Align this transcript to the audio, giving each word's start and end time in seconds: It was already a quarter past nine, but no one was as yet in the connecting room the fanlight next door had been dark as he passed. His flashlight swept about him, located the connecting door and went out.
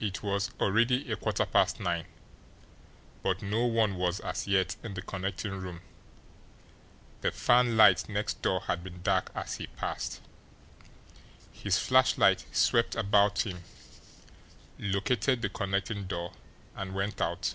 It 0.00 0.20
was 0.20 0.50
already 0.58 1.12
a 1.12 1.16
quarter 1.16 1.46
past 1.46 1.78
nine, 1.78 2.06
but 3.22 3.40
no 3.40 3.66
one 3.66 3.94
was 3.94 4.18
as 4.18 4.48
yet 4.48 4.74
in 4.82 4.94
the 4.94 5.00
connecting 5.00 5.52
room 5.52 5.80
the 7.20 7.30
fanlight 7.30 8.08
next 8.08 8.42
door 8.42 8.62
had 8.62 8.82
been 8.82 9.00
dark 9.02 9.30
as 9.32 9.54
he 9.58 9.68
passed. 9.68 10.20
His 11.52 11.78
flashlight 11.78 12.44
swept 12.50 12.96
about 12.96 13.46
him, 13.46 13.62
located 14.76 15.40
the 15.40 15.50
connecting 15.50 16.08
door 16.08 16.32
and 16.74 16.92
went 16.92 17.20
out. 17.20 17.54